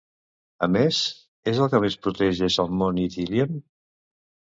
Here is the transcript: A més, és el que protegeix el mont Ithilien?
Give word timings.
A 0.67 0.67
més, 0.75 1.01
és 1.51 1.59
el 1.65 1.69
que 1.73 1.81
protegeix 2.05 2.57
el 2.65 2.73
mont 2.79 2.97
Ithilien? 3.03 3.61